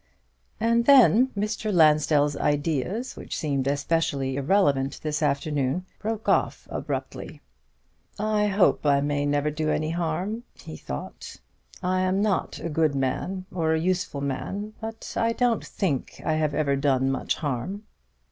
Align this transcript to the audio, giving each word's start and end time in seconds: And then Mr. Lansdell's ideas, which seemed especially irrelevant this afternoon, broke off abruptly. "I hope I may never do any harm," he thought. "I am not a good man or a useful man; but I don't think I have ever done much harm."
And 0.59 0.85
then 0.85 1.27
Mr. 1.37 1.71
Lansdell's 1.71 2.35
ideas, 2.35 3.15
which 3.15 3.37
seemed 3.37 3.67
especially 3.67 4.35
irrelevant 4.35 4.99
this 5.03 5.21
afternoon, 5.21 5.85
broke 5.99 6.27
off 6.27 6.67
abruptly. 6.71 7.39
"I 8.17 8.47
hope 8.47 8.83
I 8.83 8.99
may 9.01 9.27
never 9.27 9.51
do 9.51 9.69
any 9.69 9.91
harm," 9.91 10.41
he 10.55 10.75
thought. 10.75 11.35
"I 11.83 11.99
am 12.01 12.19
not 12.19 12.57
a 12.57 12.67
good 12.67 12.95
man 12.95 13.45
or 13.53 13.75
a 13.75 13.79
useful 13.79 14.21
man; 14.21 14.73
but 14.81 15.13
I 15.15 15.33
don't 15.33 15.63
think 15.63 16.19
I 16.25 16.33
have 16.33 16.55
ever 16.55 16.75
done 16.75 17.11
much 17.11 17.35
harm." 17.35 17.83